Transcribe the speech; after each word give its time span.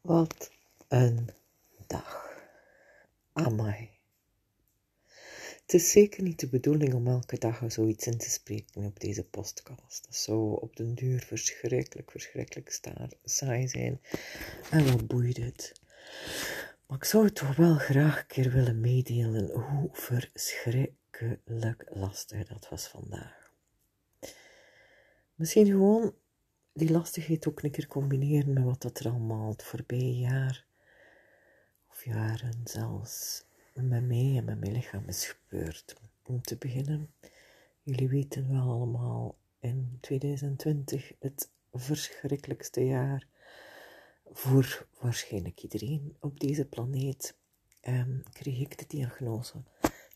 Wat 0.00 0.50
een 0.88 1.28
dag. 1.86 2.38
Amai. 3.32 3.90
Het 5.60 5.74
is 5.74 5.90
zeker 5.90 6.22
niet 6.22 6.40
de 6.40 6.48
bedoeling 6.48 6.94
om 6.94 7.06
elke 7.06 7.38
dag 7.38 7.62
zoiets 7.66 8.06
in 8.06 8.18
te 8.18 8.30
spreken 8.30 8.84
op 8.84 9.00
deze 9.00 9.24
podcast. 9.24 10.04
Dat 10.04 10.16
zou 10.16 10.60
op 10.60 10.76
den 10.76 10.94
duur 10.94 11.20
verschrikkelijk, 11.20 12.10
verschrikkelijk 12.10 12.78
saai 13.24 13.68
zijn. 13.68 14.00
En 14.70 14.84
wat 14.84 15.06
boeit 15.06 15.36
het? 15.36 15.72
Maar 16.86 16.98
ik 16.98 17.04
zou 17.04 17.24
het 17.24 17.34
toch 17.34 17.56
wel 17.56 17.74
graag 17.74 18.18
een 18.20 18.26
keer 18.26 18.52
willen 18.52 18.80
meedelen 18.80 19.50
hoe 19.50 19.88
verschrikkelijk 19.92 21.84
lastig 21.88 22.48
dat 22.48 22.68
was 22.68 22.88
vandaag. 22.88 23.52
Misschien 25.34 25.66
gewoon 25.66 26.14
die 26.80 26.90
lastigheid 26.90 27.48
ook 27.48 27.62
een 27.62 27.70
keer 27.70 27.86
combineren 27.86 28.52
met 28.52 28.64
wat 28.64 28.82
dat 28.82 28.98
er 28.98 29.10
allemaal 29.10 29.50
het 29.50 29.62
voorbije 29.62 30.16
jaar 30.16 30.64
of 31.90 32.04
jaren 32.04 32.60
zelfs 32.64 33.44
met 33.74 34.06
mij 34.06 34.34
en 34.36 34.44
met 34.44 34.60
mijn 34.60 34.72
lichaam 34.72 35.04
is 35.06 35.26
gebeurd. 35.26 35.96
Om 36.22 36.42
te 36.42 36.56
beginnen, 36.56 37.14
jullie 37.82 38.08
weten 38.08 38.50
wel 38.50 38.70
allemaal 38.70 39.36
in 39.58 39.98
2020 40.00 41.12
het 41.18 41.50
verschrikkelijkste 41.72 42.84
jaar 42.84 43.26
voor 44.32 44.86
waarschijnlijk 45.00 45.62
iedereen 45.62 46.16
op 46.20 46.40
deze 46.40 46.64
planeet, 46.64 47.36
um, 47.88 48.22
kreeg 48.32 48.60
ik 48.60 48.78
de 48.78 48.84
diagnose 48.88 49.62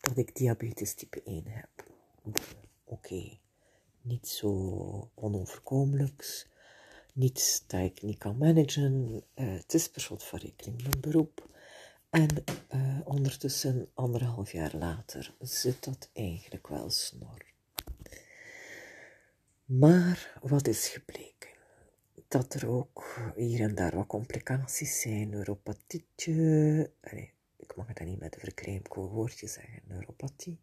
dat 0.00 0.16
ik 0.16 0.36
diabetes 0.36 0.94
type 0.94 1.22
1 1.22 1.46
heb. 1.46 1.84
Oké, 2.84 3.38
niet 4.00 4.28
zo 4.28 5.10
onoverkomelijks, 5.14 6.50
niets 7.12 7.66
dat 7.66 7.80
ik 7.80 8.02
niet 8.02 8.18
kan 8.18 8.36
managen. 8.36 9.22
Uh, 9.34 9.52
het 9.52 9.74
is 9.74 9.88
per 9.88 10.00
slot 10.00 10.24
van 10.24 10.38
rekening 10.38 10.82
mijn 10.82 11.00
beroep. 11.00 11.50
En 12.10 12.28
uh, 12.74 12.98
ondertussen, 13.04 13.88
anderhalf 13.94 14.52
jaar 14.52 14.76
later, 14.76 15.34
zit 15.40 15.84
dat 15.84 16.10
eigenlijk 16.12 16.68
wel 16.68 16.90
snor. 16.90 17.44
Maar 19.64 20.38
wat 20.42 20.68
is 20.68 20.88
gebleken? 20.88 21.50
Dat 22.28 22.54
er 22.54 22.68
ook 22.68 23.32
hier 23.36 23.60
en 23.60 23.74
daar 23.74 23.94
wat 23.96 24.06
complicaties 24.06 25.00
zijn. 25.00 25.28
Neuropathietje. 25.28 26.32
Nee, 27.12 27.32
ik 27.56 27.76
mag 27.76 27.92
dan 27.92 28.06
niet 28.06 28.18
met 28.18 28.34
een 28.34 28.40
verkleimd 28.40 28.88
woordje 28.94 29.46
zeggen. 29.46 29.80
Neuropathie. 29.86 30.60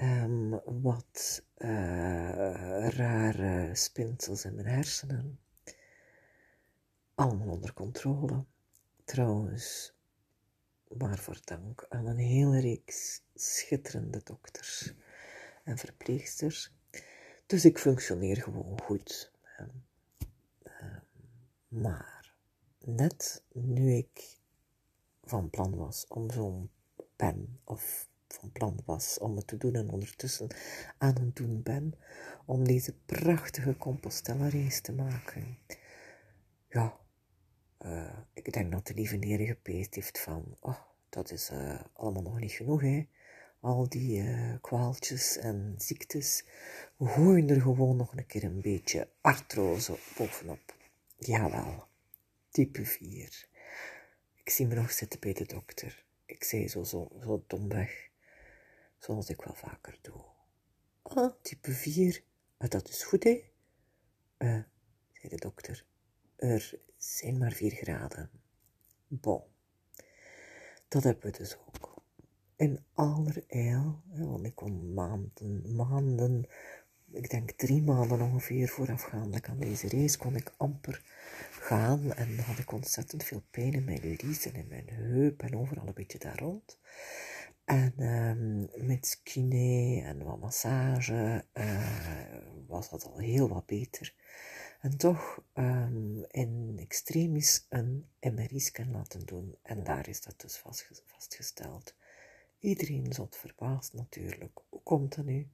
Um, 0.00 0.60
wat 0.82 1.42
uh, 1.56 2.88
rare 2.88 3.74
spinsels 3.74 4.44
in 4.44 4.54
mijn 4.54 4.66
hersenen. 4.66 5.38
Allemaal 7.14 7.48
onder 7.48 7.72
controle. 7.72 8.44
Trouwens, 9.04 9.92
waarvoor 10.88 11.38
dank 11.44 11.86
aan 11.88 12.06
een 12.06 12.18
hele 12.18 12.60
reeks 12.60 13.22
schitterende 13.34 14.20
dokters 14.24 14.92
en 15.64 15.78
verpleegsters. 15.78 16.72
Dus 17.46 17.64
ik 17.64 17.78
functioneer 17.78 18.36
gewoon 18.36 18.80
goed. 18.80 19.32
Ehm, 19.42 19.68
maar 21.68 22.34
net 22.78 23.42
nu 23.52 23.92
ik 23.92 24.38
van 25.24 25.50
plan 25.50 25.76
was 25.76 26.06
om 26.08 26.30
zo'n 26.30 26.70
pen 27.16 27.60
of 27.64 28.08
van 28.28 28.52
plan 28.52 28.78
was 28.84 29.18
om 29.18 29.36
het 29.36 29.46
te 29.46 29.56
doen 29.56 29.74
en 29.74 29.90
ondertussen 29.90 30.48
aan 30.98 31.14
het 31.14 31.36
doen 31.36 31.62
ben 31.62 31.94
om 32.46 32.64
deze 32.64 32.94
prachtige 33.06 33.76
Compostela-race 33.76 34.80
te 34.80 34.92
maken. 34.92 35.58
Ja, 36.68 36.96
uh, 37.84 38.18
ik 38.32 38.52
denk 38.52 38.72
dat 38.72 38.86
de 38.86 38.94
lieve 38.94 39.16
neer 39.16 39.46
gepeest 39.46 39.94
heeft 39.94 40.20
van, 40.20 40.56
oh, 40.60 40.80
dat 41.08 41.30
is 41.30 41.50
uh, 41.50 41.80
allemaal 41.92 42.22
nog 42.22 42.38
niet 42.38 42.52
genoeg, 42.52 42.80
hè. 42.80 43.06
Al 43.60 43.88
die 43.88 44.22
uh, 44.22 44.54
kwaaltjes 44.60 45.36
en 45.36 45.74
ziektes, 45.78 46.44
we 46.96 47.06
gooien 47.06 47.48
er 47.48 47.60
gewoon 47.60 47.96
nog 47.96 48.16
een 48.16 48.26
keer 48.26 48.44
een 48.44 48.60
beetje 48.60 49.08
artrose 49.20 49.98
bovenop. 50.16 50.74
Jawel, 51.18 51.86
type 52.50 52.84
4. 52.84 53.48
Ik 54.34 54.50
zie 54.50 54.66
me 54.66 54.74
nog 54.74 54.90
zitten 54.90 55.20
bij 55.20 55.32
de 55.32 55.44
dokter. 55.44 56.04
Ik 56.26 56.44
zei 56.44 56.68
zo, 56.68 56.82
zo, 56.82 57.08
zo 57.20 57.44
domweg 57.46 58.10
zoals 58.98 59.28
ik 59.28 59.42
wel 59.42 59.54
vaker 59.54 59.98
doe. 60.02 60.24
Ah, 61.02 61.32
type 61.42 61.72
4, 61.72 62.22
ah, 62.56 62.70
dat 62.70 62.88
is 62.88 63.02
goed, 63.02 63.24
hè? 63.24 63.44
Uh, 64.38 64.62
zei 65.12 65.28
de 65.28 65.36
dokter, 65.36 65.86
er 66.36 66.80
zijn 66.96 67.38
maar 67.38 67.52
4 67.52 67.70
graden. 67.70 68.30
Bon, 69.06 69.42
dat 70.88 71.02
hebben 71.02 71.30
we 71.30 71.38
dus 71.38 71.56
ook. 71.56 71.94
In 72.56 72.84
allerijl, 72.92 74.02
want 74.06 74.44
ik 74.44 74.54
kon 74.54 74.94
maanden, 74.94 75.74
maanden, 75.76 76.48
ik 77.10 77.30
denk 77.30 77.50
drie 77.50 77.82
maanden 77.82 78.20
ongeveer 78.20 78.68
voorafgaandelijk 78.68 79.48
aan 79.48 79.58
deze 79.58 79.88
race, 79.88 80.18
kon 80.18 80.36
ik 80.36 80.54
amper 80.56 81.02
gaan 81.50 82.12
en 82.12 82.38
had 82.38 82.58
ik 82.58 82.72
ontzettend 82.72 83.24
veel 83.24 83.42
pijn 83.50 83.72
in 83.72 83.84
mijn 83.84 84.16
lies 84.16 84.46
en 84.46 84.54
in 84.54 84.68
mijn 84.68 84.88
heup 84.88 85.42
en 85.42 85.56
overal 85.56 85.86
een 85.86 85.94
beetje 85.94 86.18
daar 86.18 86.38
rond. 86.38 86.78
En 87.66 88.02
um, 88.02 88.86
met 88.86 89.20
kiné 89.22 90.02
en 90.04 90.24
wat 90.24 90.40
massage 90.40 91.44
uh, 91.54 92.36
was 92.66 92.90
dat 92.90 93.04
al 93.04 93.18
heel 93.18 93.48
wat 93.48 93.66
beter. 93.66 94.14
En 94.80 94.96
toch 94.96 95.42
um, 95.54 96.24
in 96.30 96.76
extremis 96.80 97.66
een 97.68 98.06
MRI-scan 98.20 98.90
laten 98.90 99.26
doen. 99.26 99.56
En 99.62 99.84
daar 99.84 100.08
is 100.08 100.22
dat 100.22 100.40
dus 100.40 100.62
vastgesteld. 101.06 101.94
Iedereen 102.58 103.12
zat 103.12 103.36
verbaasd 103.36 103.92
natuurlijk. 103.92 104.58
Hoe 104.68 104.82
komt 104.82 105.16
dat 105.16 105.24
nu? 105.24 105.50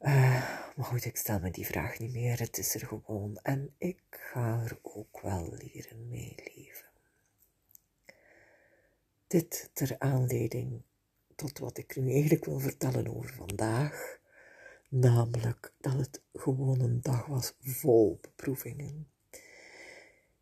Uh, 0.00 0.70
maar 0.76 0.86
goed, 0.86 1.04
ik 1.04 1.16
stel 1.16 1.40
me 1.40 1.50
die 1.50 1.66
vraag 1.66 1.98
niet 1.98 2.12
meer. 2.12 2.38
Het 2.38 2.58
is 2.58 2.74
er 2.74 2.86
gewoon. 2.86 3.38
En 3.42 3.74
ik 3.78 4.02
ga 4.10 4.62
er 4.64 4.78
ook 4.82 5.20
wel 5.20 5.48
leren 5.50 6.08
meeleven. 6.08 6.61
Dit 9.32 9.70
ter 9.72 9.98
aanleiding 9.98 10.82
tot 11.34 11.58
wat 11.58 11.78
ik 11.78 11.96
nu 11.96 12.12
eigenlijk 12.12 12.44
wil 12.44 12.58
vertellen 12.58 13.16
over 13.16 13.34
vandaag, 13.34 14.18
namelijk 14.88 15.72
dat 15.80 15.92
het 15.92 16.20
gewoon 16.32 16.80
een 16.80 17.02
dag 17.02 17.26
was 17.26 17.54
vol 17.60 18.18
beproevingen. 18.20 19.08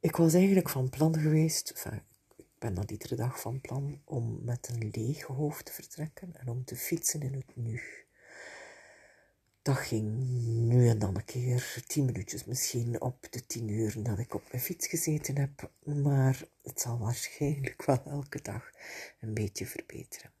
Ik 0.00 0.16
was 0.16 0.34
eigenlijk 0.34 0.68
van 0.68 0.90
plan 0.90 1.18
geweest, 1.18 1.86
ik 2.36 2.46
ben 2.58 2.74
dan 2.74 2.84
iedere 2.86 3.14
dag 3.14 3.40
van 3.40 3.60
plan 3.60 4.00
om 4.04 4.44
met 4.44 4.68
een 4.68 4.90
leeg 4.90 5.22
hoofd 5.22 5.64
te 5.64 5.72
vertrekken 5.72 6.36
en 6.36 6.48
om 6.48 6.64
te 6.64 6.76
fietsen 6.76 7.22
in 7.22 7.34
het 7.34 7.56
nu. 7.56 8.03
Dat 9.64 9.76
ging 9.76 10.28
nu 10.68 10.88
en 10.88 10.98
dan 10.98 11.16
een 11.16 11.24
keer, 11.24 11.82
tien 11.86 12.04
minuutjes 12.04 12.44
misschien, 12.44 13.00
op 13.00 13.26
de 13.30 13.46
tien 13.46 13.68
uur 13.68 14.02
dat 14.02 14.18
ik 14.18 14.34
op 14.34 14.42
mijn 14.50 14.62
fiets 14.62 14.86
gezeten 14.86 15.38
heb. 15.38 15.70
Maar 15.84 16.44
het 16.62 16.80
zal 16.80 16.98
waarschijnlijk 16.98 17.84
wel 17.84 18.02
elke 18.04 18.42
dag 18.42 18.70
een 19.20 19.34
beetje 19.34 19.66
verbeteren. 19.66 20.32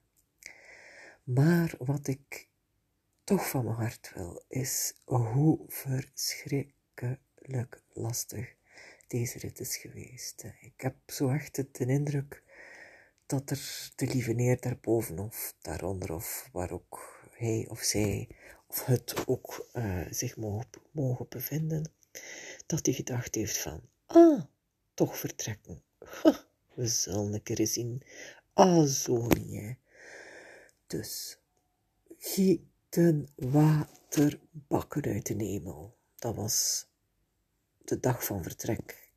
Maar 1.22 1.74
wat 1.78 2.06
ik 2.06 2.48
toch 3.24 3.48
van 3.48 3.64
mijn 3.64 3.76
hart 3.76 4.12
wil, 4.14 4.42
is 4.48 4.94
hoe 5.04 5.60
verschrikkelijk 5.68 7.82
lastig 7.92 8.54
deze 9.06 9.38
rit 9.38 9.60
is 9.60 9.76
geweest. 9.76 10.44
Ik 10.60 10.80
heb 10.80 10.96
zo 11.06 11.28
echt 11.28 11.54
de 11.54 11.86
indruk 11.86 12.42
dat 13.26 13.50
er 13.50 13.90
de 13.96 14.06
lieve 14.06 14.32
neer 14.32 14.60
daarboven 14.60 15.18
of 15.18 15.54
daaronder 15.60 16.12
of 16.12 16.48
waar 16.52 16.70
ook 16.70 17.22
hij 17.30 17.66
of 17.68 17.80
zij 17.80 18.28
het 18.80 19.26
ook 19.26 19.68
uh, 19.72 20.06
zich 20.10 20.36
mogen, 20.90 21.26
bevinden, 21.28 21.92
dat 22.66 22.86
hij 22.86 22.94
gedacht 22.94 23.34
heeft 23.34 23.58
van, 23.58 23.80
ah, 24.06 24.42
toch 24.94 25.18
vertrekken. 25.18 25.82
we 26.74 26.86
zullen 26.86 27.32
een 27.32 27.42
keer 27.42 27.66
zien. 27.66 28.02
Ah, 28.52 28.84
zo 28.84 29.26
niet. 29.26 29.76
Dus, 30.86 31.38
gieten 32.18 33.28
water 33.34 34.40
bakken 34.50 35.02
uit 35.02 35.26
de 35.26 35.44
hemel. 35.44 35.96
Dat 36.16 36.34
was 36.34 36.86
de 37.84 38.00
dag 38.00 38.24
van 38.24 38.42
vertrek 38.42 39.10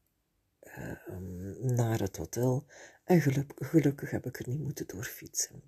uh, 0.63 1.17
naar 1.59 1.99
het 1.99 2.17
hotel. 2.17 2.65
En 3.03 3.21
gelukkig 3.57 4.11
heb 4.11 4.25
ik 4.25 4.39
er 4.39 4.49
niet 4.49 4.59
moeten 4.59 4.87
doorfietsen. 4.87 5.63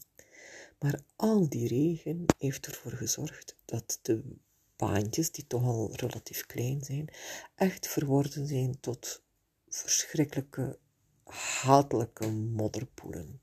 Maar 0.80 1.00
al 1.16 1.50
die 1.50 1.68
regen 1.68 2.26
heeft 2.38 2.66
ervoor 2.66 2.92
gezorgd 2.92 3.56
dat 3.66 4.00
de 4.02 4.24
baantjes, 4.76 5.32
die 5.32 5.48
toch 5.48 5.64
al 5.64 5.96
relatief 5.96 6.46
klein 6.46 6.84
zijn, 6.84 7.10
echt 7.56 7.88
verworden 7.88 8.48
zijn 8.48 8.80
tot 8.80 9.22
verschrikkelijke, 9.68 10.80
hatelijke 11.62 12.32
modderpoelen. 12.32 13.42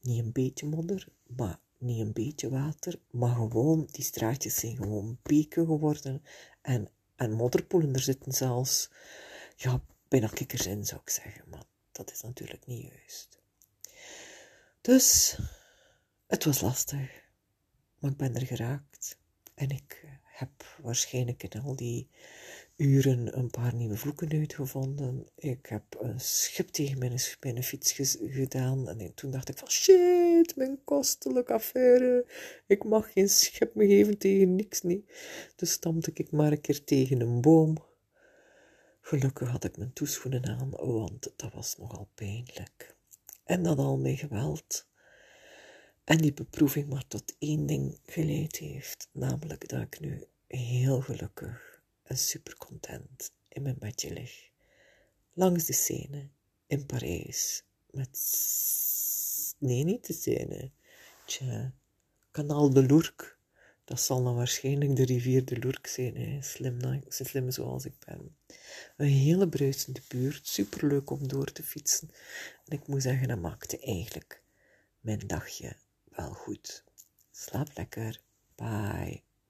Niet 0.00 0.24
een 0.24 0.32
beetje 0.32 0.66
modder, 0.66 1.08
maar 1.26 1.58
niet 1.78 2.00
een 2.00 2.12
beetje 2.12 2.48
water, 2.50 3.00
maar 3.10 3.34
gewoon, 3.34 3.88
die 3.90 4.04
straatjes 4.04 4.54
zijn 4.54 4.76
gewoon 4.76 5.18
beken 5.22 5.66
geworden 5.66 6.22
en, 6.62 6.88
en 7.16 7.32
modderpoelen. 7.32 7.94
Er 7.94 8.00
zitten 8.00 8.32
zelfs, 8.32 8.90
ja, 9.56 9.82
bijna 10.08 10.26
kikkers 10.26 10.66
in, 10.66 10.84
zou 10.86 11.00
ik 11.00 11.10
zeggen, 11.10 11.44
maar 11.50 11.64
dat 11.92 12.10
is 12.10 12.20
natuurlijk 12.20 12.66
niet 12.66 12.92
juist. 12.92 13.38
Dus, 14.80 15.38
het 16.28 16.44
was 16.44 16.60
lastig, 16.60 17.24
maar 17.98 18.10
ik 18.10 18.16
ben 18.16 18.34
er 18.34 18.46
geraakt. 18.46 19.18
En 19.54 19.70
ik 19.70 20.04
heb 20.24 20.78
waarschijnlijk 20.82 21.42
in 21.42 21.62
al 21.62 21.76
die 21.76 22.08
uren 22.76 23.38
een 23.38 23.50
paar 23.50 23.74
nieuwe 23.74 23.96
vloeken 23.96 24.30
uitgevonden. 24.30 25.26
Ik 25.36 25.66
heb 25.66 25.82
een 25.98 26.20
schip 26.20 26.68
tegen 26.68 26.98
mijn, 26.98 27.62
fiets 27.62 28.16
gedaan. 28.20 28.88
En 28.88 29.14
toen 29.14 29.30
dacht 29.30 29.48
ik 29.48 29.58
van 29.58 29.70
shit, 29.70 30.56
mijn 30.56 30.84
kostelijke 30.84 31.52
affaire. 31.52 32.26
Ik 32.66 32.84
mag 32.84 33.12
geen 33.12 33.28
schip 33.28 33.74
meer 33.74 33.88
geven 33.88 34.18
tegen 34.18 34.54
niks 34.54 34.82
niet. 34.82 35.12
Dus 35.56 35.72
stampte 35.72 36.10
ik 36.14 36.30
maar 36.30 36.52
een 36.52 36.60
keer 36.60 36.84
tegen 36.84 37.20
een 37.20 37.40
boom. 37.40 37.76
Gelukkig 39.00 39.48
had 39.48 39.64
ik 39.64 39.76
mijn 39.76 39.92
toeschoenen 39.92 40.46
aan, 40.46 40.70
want 40.70 41.32
dat 41.36 41.52
was 41.52 41.76
nogal 41.78 42.08
pijnlijk. 42.14 42.96
En 43.44 43.62
dat 43.62 43.78
al 43.78 43.98
mijn 43.98 44.16
geweld. 44.16 44.87
En 46.08 46.18
die 46.18 46.32
beproeving 46.32 46.88
maar 46.88 47.06
tot 47.06 47.34
één 47.38 47.66
ding 47.66 47.98
geleid 48.06 48.56
heeft, 48.56 49.08
namelijk 49.12 49.68
dat 49.68 49.82
ik 49.82 50.00
nu 50.00 50.24
heel 50.46 51.00
gelukkig 51.00 51.82
en 52.02 52.18
super 52.18 52.56
content 52.56 53.32
in 53.48 53.62
mijn 53.62 53.78
bedje 53.78 54.12
lig. 54.12 54.48
Langs 55.32 55.64
de 55.64 55.72
Seine 55.72 56.28
in 56.66 56.86
Parijs. 56.86 57.62
Met. 57.90 58.20
Nee, 59.58 59.84
niet 59.84 60.06
de 60.06 60.12
Seine. 60.12 60.70
Tja, 61.26 61.72
Kanaal 62.30 62.70
de 62.70 62.86
Lourc. 62.86 63.38
Dat 63.84 64.00
zal 64.00 64.22
dan 64.24 64.34
waarschijnlijk 64.34 64.96
de 64.96 65.04
rivier 65.04 65.44
de 65.44 65.58
Lourc 65.58 65.86
zijn, 65.86 66.16
hè. 66.16 66.42
Slim, 66.42 67.02
slim 67.08 67.50
zoals 67.50 67.84
ik 67.84 67.94
ben. 68.06 68.36
Een 68.96 69.06
hele 69.06 69.48
bruisende 69.48 70.00
buurt, 70.08 70.46
superleuk 70.46 71.10
om 71.10 71.28
door 71.28 71.52
te 71.52 71.62
fietsen. 71.62 72.10
En 72.64 72.76
ik 72.78 72.86
moet 72.86 73.02
zeggen, 73.02 73.28
dat 73.28 73.40
maakte 73.40 73.78
eigenlijk 73.78 74.42
mijn 75.00 75.26
dagje 75.26 75.76
wel 76.18 76.34
goed. 76.34 76.84
Slaap 77.30 77.68
lekker. 77.74 78.20
Bye. 78.54 79.27